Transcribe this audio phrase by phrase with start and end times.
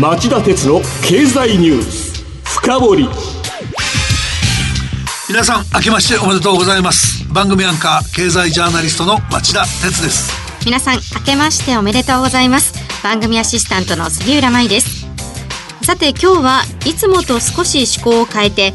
[0.00, 2.24] 町田鉄の経済ニュース。
[2.42, 3.08] 深掘り。
[5.28, 7.30] 皆さん明けましておめでとうございます。
[7.30, 10.32] 番組アンカー経済ジャーナリストの町田鉄です。
[10.64, 12.72] 皆さん明けましておめでとうございます。
[13.02, 15.06] 番組アシスタントの杉浦舞です。
[15.82, 18.72] さて今日はいつもと少し趣向を変えて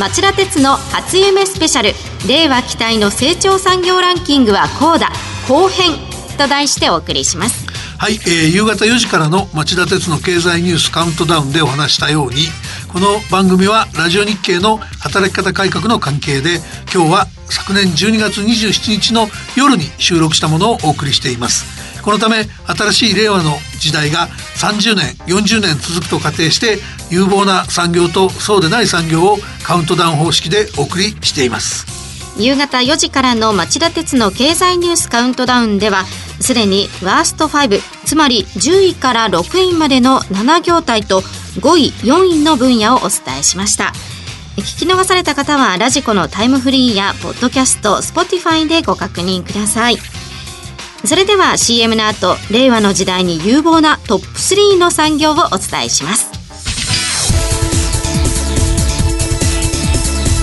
[0.00, 1.92] 町田鉄の初夢スペシャル。
[2.28, 5.12] 令和期待の成長産業ランキングはこうだ
[5.48, 5.92] 後編
[6.36, 7.59] と題してお送りします
[8.00, 12.46] はい、えー、夕方4時からの町田鉄の経済ニュースカウントダウンでお話したように
[12.90, 16.60] この番組はラジオ日経の働き方改革の関係で
[16.90, 22.02] 今日は昨年12月27日の夜に収録したものをお送りしています。
[22.02, 26.78] このため新しい令和の時代が30年40年続くと仮定して
[27.10, 32.00] 有望な産業とそうでない産業をカウントダウン方式でお送りしています。
[32.38, 36.04] 夕方4時からの町田鉄の経済ニュースカウントダウンでは
[36.40, 43.92] すでにワースト5つまり10位から6位までの7業態と5位4位の分野をお伝えしました。
[44.56, 49.96] 聞き逃された方はラジコのタイムフリーやポッドキャスト Spotify でご確認ください。
[51.04, 56.30] それでは CM の後令和の時代に有望なトップ3の産業をお伝えします。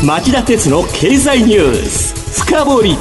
[0.04, 2.96] 町田鉄の経済ニュース深掘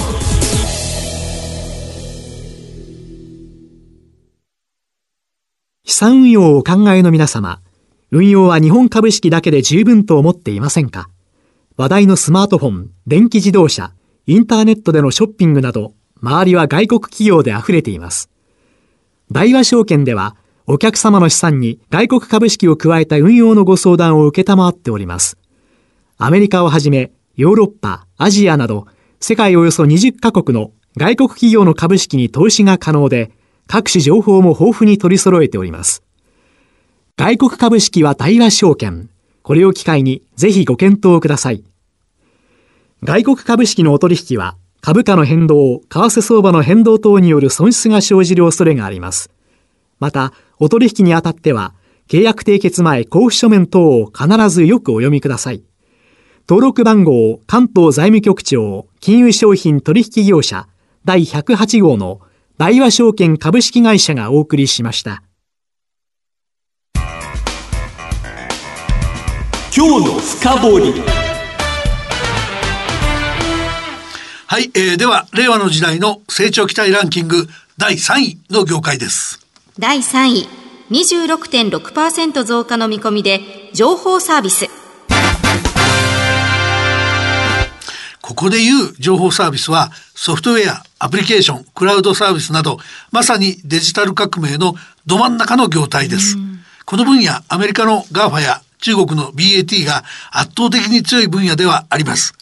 [5.96, 7.62] 資産運用をお考えの皆様、
[8.10, 11.08] 運用は日本株式だけで十分と思っていませんか？
[11.78, 13.94] 話題のスマートフォン、電気自動車、
[14.26, 18.28] インターネットでのショッピングなど、周りは外国企業で溢れています。
[19.32, 25.38] 大和証券では、お客様の資産に外国株式を加えた運用のご相談を受けたまわっております。
[26.18, 28.86] アメリカをはじめ、ヨーロッパ、アジアなど、
[29.18, 33.32] 世界およそ20カ国の外国企業の株式に投資が可能で、
[33.66, 36.02] 各種情報も豊富に取り揃えております。
[37.16, 39.08] 外国株式は対話証券。
[39.42, 41.64] これを機会にぜひご検討ください。
[43.02, 49.30] 外国株式のお取引は株価の変動、為替相場の変動等による損失が生じる恐れがあります。
[49.98, 51.74] また、お取引にあたっては、
[52.08, 55.62] 契約締結前交付書面等を必ずよくお読みください。
[56.48, 60.68] 登録番号関東財務局長金融商品取引業者
[61.04, 62.20] 第108号の
[62.58, 65.22] 大和証券株式会社がお送りしました。
[69.76, 70.94] 今日の深掘り。
[74.46, 77.46] はい、えー、では令和の時代の成長期待ランキング
[77.76, 79.46] 第3位の業界です。
[79.78, 80.48] 第3位、
[80.90, 83.40] 26.6%増加の見込みで
[83.74, 84.85] 情報サービス。
[88.26, 92.78] ここで言う情報サービスはソフトウェア、アプリケーション、クラウドサービスなど、
[93.12, 94.74] まさにデジタル革命の
[95.06, 96.36] ど真ん中の業態です。
[96.84, 102.34] この分野、アメリカの GAFA や中国の BAT が圧倒的に強い分野ではあります。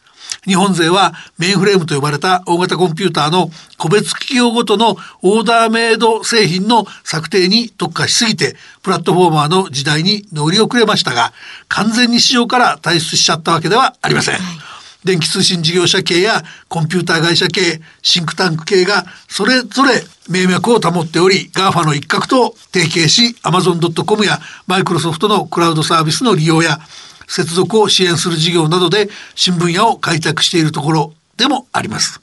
[0.47, 11.35] 日本勢はメインフレームと呼ばれた大型コンピューターの個別企業ごとのオーダーメイド製品の策定に特化しすぎて、プラットフォーマーの時代に乗り遅れましたが、
[11.69, 14.37] 完全に市場から退出しちゃったわけではありません。
[14.37, 14.74] はい
[15.05, 26.79] 電気通信事業者系やコンピューター会社系、シンクタンク系がそれぞれ名脈を保っており、GAFA の一角と提携し、Amazon.com やマイクロソフトのクラウドサービスの利用や
[27.29, 32.21] 接続を支援する事業などで新分野を開拓しているところでもあります。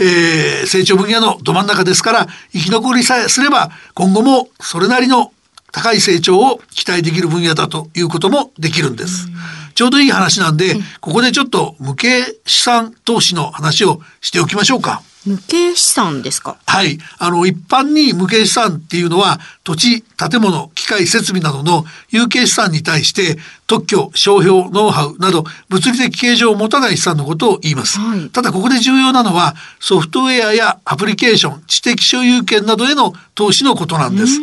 [0.00, 5.32] えー、成長分野のど真ん中ですから生き残りさえすれば今後もそれなりの
[5.72, 9.28] 高い成長を期待できる分野だということもできるんです。
[9.74, 15.02] ちょうどいい話なんで、ここでちょっと無形資産投資の話をしておきましょうか。
[15.26, 16.56] 無形資産ですか？
[16.64, 16.98] はい。
[17.18, 23.36] あの、一般に無形資産っていうのは、土地、建物、機械、設備などの有形資産に対して、
[23.66, 27.98] 特許、商標、ノウハウなど、物理的形状を持たない資産のことを言います。
[27.98, 34.38] はい、ただ、ここで重要なのは、ソフトウェアやアプリケーション、知的所有権などへの投資のことなんです。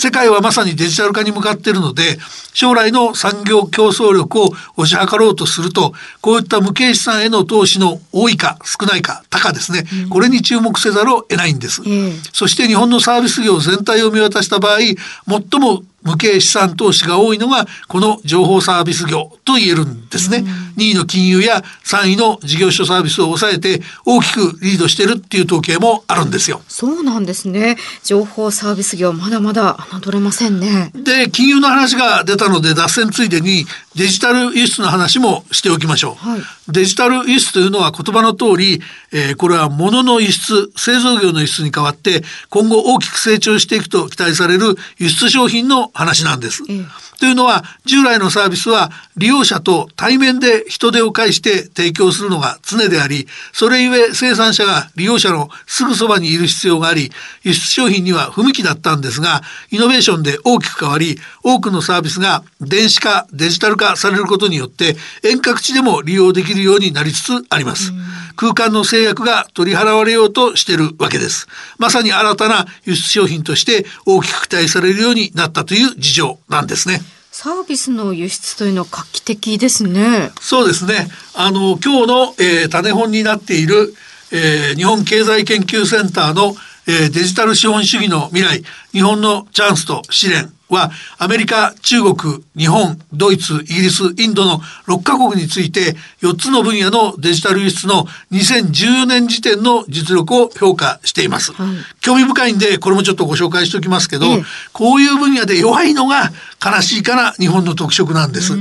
[0.00, 2.18] 世界はまさにデジタル化に向かっているので
[2.54, 4.46] 将来の産業競争力を
[4.78, 5.92] 推し量ろうとすると
[6.22, 20.38] こういった無形資産への投資の多いか少ないか高ですね、うん、これに注目せざるを得ないんです、うん、そして日本のサービス業全体を見渡した場合最も無形資産投資が多いのがこの情報サービス業と言えるんですね。
[20.38, 20.46] うん、
[20.82, 26.62] 2位の金融や3位の事業所サービスを抑えて大きくリードしてるっていう統計もあるんですよ。
[26.68, 27.76] そうなんですね。
[28.02, 30.90] 情報サービス業まだまだ侮れませんね。
[30.94, 33.66] で、金融の話が出たので脱線ついでに
[34.00, 36.14] デジタル輸出の話もしておきましょう。
[36.14, 38.80] はい、デジタル輸出というのは言葉の通り、
[39.12, 46.62] えー、これは物の輸出、製造業の輸出に代わって今後大きく成長していくと期待される輸出商品の話なんです。
[46.70, 46.82] え
[47.20, 57.10] というのは従来のサービスは利用者と対面で人手を介して提供するのが常でありそれゆえ生産者が利用者のすぐそばにいる必要があり
[57.42, 67.92] 輸出商品には不向きだったんですがイノベーションで大きく変わり多くのサービスが電子化デジタル化されることによって遠隔地でも利用できるようになりつつあります。
[68.40, 71.46] 空間の制約が取り払われようとしているわけです。
[71.76, 77.02] まさに新たな輸出商品として大きく期待されるようになったという事情なんですね。
[77.30, 80.30] サービスの輸出というのは画期的ですね。
[80.40, 81.08] そうですね。
[81.34, 83.92] あの今日の、えー、種本になっている、
[84.32, 86.54] えー、日本経済研究センターの、
[86.86, 101.52] えー、デジタル資本主義の未来日本のチャンスと試練はアメリカ、中国、日本、ドイツ、イギリス、インドの6カ国について4つの分野のデジタル輸出の2014年時点の実力を評価しています。
[101.52, 101.68] はい、
[102.00, 104.26] 興味深いんでこれもちょっとご紹介しておきますけど、
[104.72, 106.30] こういう分野で弱いのが
[106.64, 108.54] 悲しいから日本の特色なんです。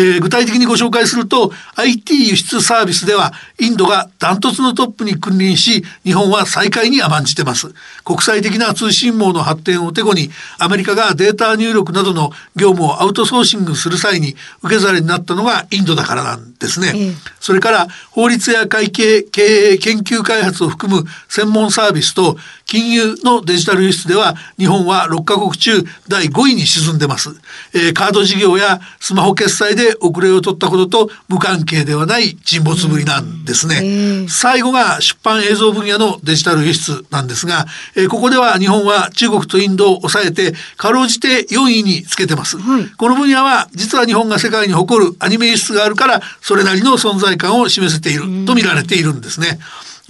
[0.00, 7.74] えー、具体的にご紹介すると IT 輸出サービスではインドがダントツのトップに君臨し日本は最下位に甘んじてます。
[8.04, 17.12] 国際的な通信網の発展をてこにアメリカがデータ入力などの業務をアウトソーシングする際に受け皿になったのがインドだからなんですね、え。
[17.38, 22.38] それから法律や会計経営研究開発を含む専門サービスと
[22.70, 25.72] 金融のデジタル輸出では日本は6カ国中
[26.06, 27.30] 第5位に沈んでます、
[27.74, 49.58] えー、カード事業やスマホ決済で遅れを取ったことと無関係ではない沈没ぶりなんですね、最後が出版映像分野のデジタル輸出なんですが、えー、ここでは日本は中国とインドを抑えてかろうじて4位につけてます、はい、この分野は実は日本が世界に誇るアニメ輸出があるからそれなりの存在感を示せていると見られているんですね、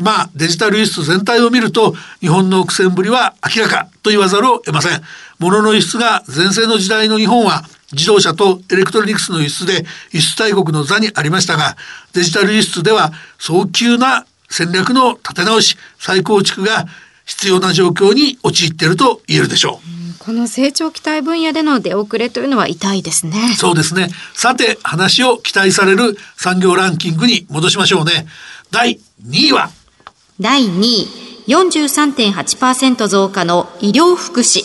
[0.01, 5.03] まあデジタル輸出全体を見ると日本の苦戦ぶりは明らかと言わざるを得ません。
[5.39, 7.63] 物の輸出が全盛の時代の日本は
[7.93, 11.77] 自動車とエレクトロニクスの輸出で輸出大国の座にありましたが
[12.13, 16.87] デジタル輸出では早急な戦略の立て直し再構築が
[17.25, 20.01] 必要な状況に陥っていると言えるでしょう。
[20.19, 23.55] この成長期待分野での出遅れというのは痛いですね。
[23.57, 24.09] そうですね。
[24.35, 28.27] さて話を期待される産業ランキングに戻しましょうね。
[28.71, 29.71] 第2位は
[30.41, 31.07] 第2位、
[31.47, 34.63] 43.8%増加の医療福祉。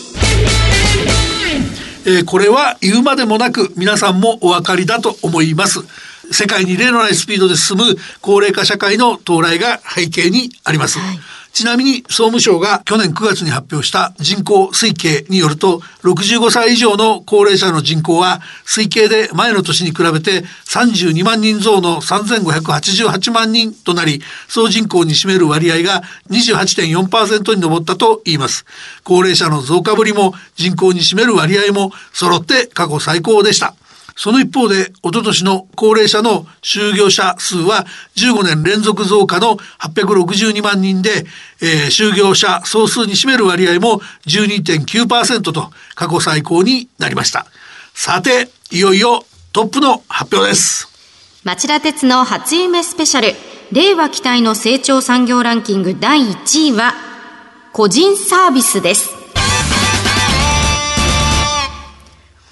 [2.06, 5.80] えー、これは言うまでもなく皆さんもお分かりだと思います。
[6.32, 7.84] 世界に例のないスピードで進む
[8.22, 10.98] 高齢化社会の到来が背景にあります。
[10.98, 28.66] はいちなみに総務省が去年9月に発表した人口推計によると65歳以上の高齢者の人口は推計で前の年に比べて32万人増の3588万人となり総人口に占める割合が28.4%に上ったと言います。
[29.02, 33.74] 高齢者の増加ぶりも人口に占める割合も揃って過去最高でした。
[34.16, 37.84] その一方で、おととしの高齢者の就業者数は
[38.16, 41.26] 15年連続増加の862万人で、
[41.60, 47.46] えー、就業者総数に占める割合も12.9%と過去最高になりました。
[47.92, 50.88] さて、いよいよトップの発表です。
[51.44, 53.34] 町田鉄の初夢スペシャル、
[53.70, 56.94] 令和期待の成長産業ランキング第1位は、
[57.72, 59.10] 個人サービスです。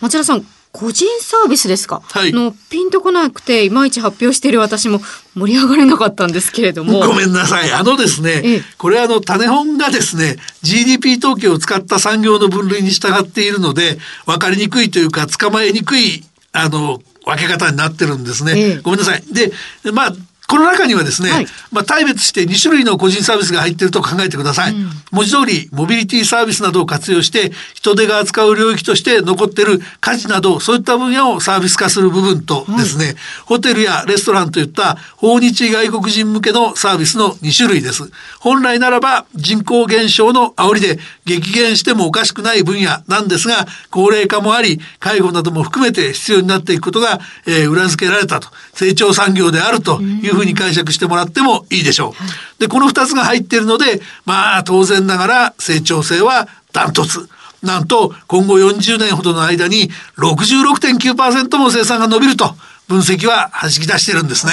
[0.00, 4.98] 町田さん、個人サービスですか、はい、のピンとこなくていまいち発表している私も
[5.36, 6.98] 盛り上がれなかったんですけれども。
[6.98, 7.72] ごめんなさい。
[7.72, 19.22] あのですね、ええ、これあの種本がですね GDP 統計を使った産業の分類に従っているので分かりにくいというか捕まえにくいあの分け方になってるんですね、え、ごめんなさい。
[19.32, 19.52] で
[19.92, 20.12] まあ
[20.46, 33.14] この中にはですね、はい、まあ、大別して2種類の個人サービスが入っていると考えてください、うん、文字通りモビリティサービスなどを活用して人手が扱う領域として残っている家事などそういった分野をサービス化する部分とですね、はい、
[33.46, 38.10] ホテルやレストランといった訪日外国人向けのサービスの2種類です。
[38.38, 48.48] 本来ならば人口減少の煽りで激減してもおかしくない分野なんですが高齢化もあり介護なども含めて必要になっていくことが、えー、裏付けられたと。
[48.74, 52.14] 成長産業であるというふうに解釈してもらってもいいでしょ
[52.58, 52.60] う。
[52.60, 57.28] で、この2つが入っているので、まあ当然ながら成長性はダントツ。
[57.62, 62.54] なんと今後40年ほどの間に66.9%も生産が伸びると
[62.86, 64.52] 分析は弾き出してるんですね。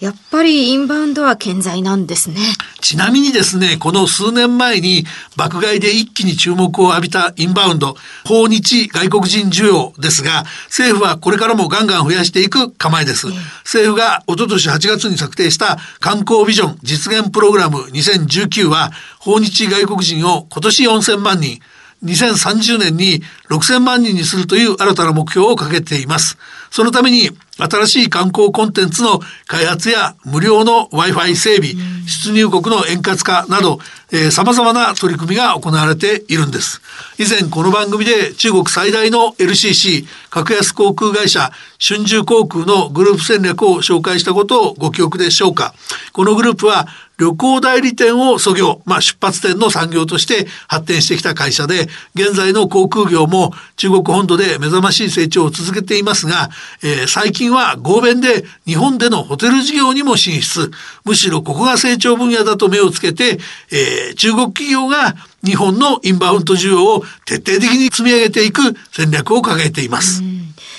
[0.00, 2.36] やっぱりインバウンドは健在なんですね。
[2.80, 5.04] ちなみにですね、この数年前に
[5.36, 13.28] 爆買いで一気に注目を浴びたインバウンド、訪日外国人需要ですが、政府はこれからもガンガン増やしていく構えです。
[13.64, 21.60] 政府が一昨年8月に策定した観光ビジョン実現プログラム2019は、訪日外国人を今年4000万人、
[22.04, 26.38] 2030年に6000万人にするという新たな目標を掲げています。
[26.70, 31.74] そのために新しい観光コンテンツの開発や無料の Wi-Fi 整備、
[32.06, 33.80] 出入国の円滑化など、
[34.12, 36.80] えー、様々な取り組みが行われているんです。
[37.18, 41.50] 以前この番組で中国最大の LCC 格安航空会社
[41.80, 45.74] 春秋航空のグループ戦略を紹介したことをご記憶でしょうか。
[46.12, 46.86] このグループは
[47.18, 56.48] 旅行代理店を創業、まあ、出発点の産業として発展してきた会社で、現在の航空業も中国本土で目覚ましい成長を続けていますが、
[56.82, 60.70] えー、最近は合弁で日本でのホテル事業にも進出。
[61.04, 63.38] むしろここが成長分野だと目をつけて、
[63.72, 68.60] えー、中国企業が日本のインバウンド需要を徹底的に積み上げていく
[68.92, 70.22] 戦略を掲げています。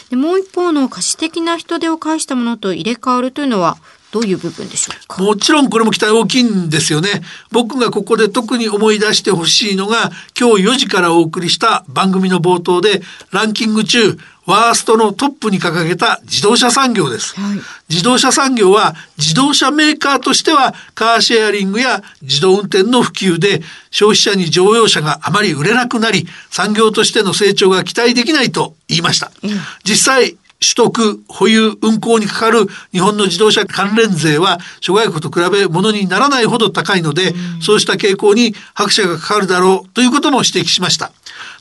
[0.10, 3.78] でもう一方の可視的な人手を介したものと入れ替わるというのは
[4.12, 5.22] どういう部分でしょうか？
[5.22, 7.22] もちろんこれも期待大きいんですよね。
[7.52, 13.02] 僕がここで特に思い出してほしいのが、今日4時からお送りした番組の冒頭で、
[13.32, 23.62] ランキング中、ワーストのトップに掲げた自動車産業です、はい、自動車産業は自動車メーカーとしてはカーシェアリングや自動運転の普及で
[23.92, 29.32] 消費者に乗用車があまり売れなくなり産業としての成長が期待できないと言いました。
[29.44, 29.52] うん、
[29.84, 41.12] 実際取得、保有、運行にかかる日本の自動車関連税は諸外国と比べ物にならないほど高いので、うん、そうした傾向に拍車がかかるだろうということも指摘しました。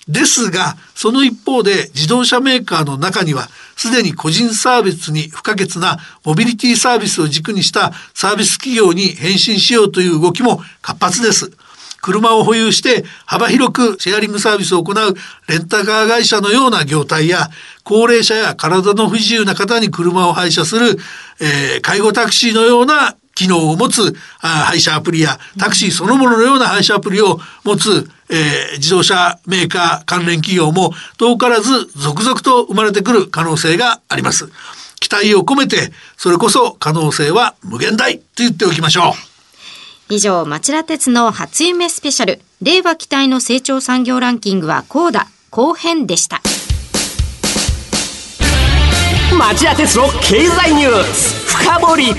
[0.09, 11.53] ですが、その一方で自動車メーカーの中には、すでに個人サービスに不可欠なモビリティサービスを軸にしたサービス企業に変身しようという動きも活発です。
[12.01, 14.95] 車を保有して幅広くシェアリングサービスを行う
[15.49, 17.49] レンタカー会社のような業態や
[17.85, 20.99] 高齢者や体の不自由な方に車を配車する、
[21.41, 34.51] えー、介護タクシーのような機能を持つあ配車アプリやタクシーそのもののような配車アプリを持つ、えー、自動車メーカー関連企業も遠からず続々と生まれてくる可能性があります。
[35.01, 39.28] 期待を込めて、それこそ可能性は無限大と言っておきましょう。
[40.11, 46.41] 以上、町田鉄の初夢スペシャル、令和期待の成長産業ランキングはこうだ、後編でした。
[49.39, 52.15] 町田鉄の経済ニュース、深掘り。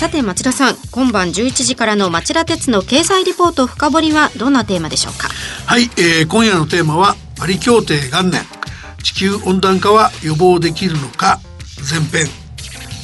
[0.00, 5.28] さて町田さん今晩11時からの町田鉄の経済リポート深掘りはどんなテーマでしょうか？
[5.66, 8.42] はい、えー、今夜のテーマはパリ協定元年
[9.04, 11.38] 地球温暖化は予防できるのか？
[11.88, 12.26] 前編。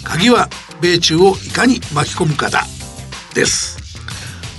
[0.02, 0.48] 鍵は
[0.80, 2.64] 米中をいかに巻き込むかだ。
[3.34, 3.78] です。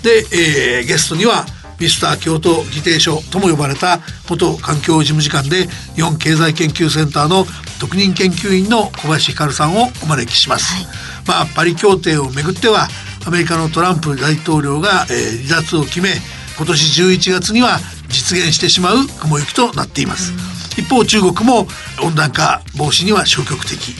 [0.03, 1.45] で、えー、ゲストには
[1.79, 7.45] ミスター京都議定書とも呼ばれた元環境事務次官で日本経済研究センターの
[7.79, 10.85] 特任研究員の小林光さんをお招きします、はい、
[11.27, 12.87] まあパリ協定をめぐっては
[13.25, 16.09] アメリカのトランプ大統領が、えー、離脱を決め
[16.57, 17.79] 今年11月には
[18.09, 21.67] 実現してしまう雲行きとなっています、うん一方中国も
[22.01, 23.95] 温暖化防止には消極的。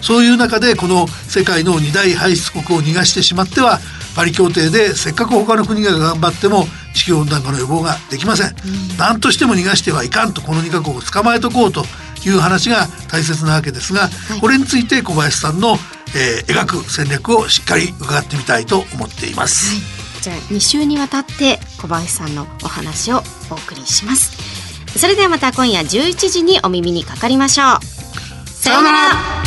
[0.00, 3.80] そういう中でこの世界の二大排出国を逃がしてしまっては
[4.14, 8.54] パリ協定でせっかく他の国が頑張っても地球温暖化の予防ができません、
[8.98, 11.84] 何、うん、としても逃がしてはいかんとこの2カ国を捕まえとこうと
[12.26, 15.76] いう話が大切なわけですが、はい、これについて小林さんの、
[16.16, 23.18] えー、描く戦略をしっかり伺ってみたいと思っています、はい、じゃあ2週にわたって小林さんのお話を
[23.50, 24.57] お送りします
[24.96, 27.84] それではまた今夜11時にお耳にかかりましょう。
[28.46, 29.37] さようなら。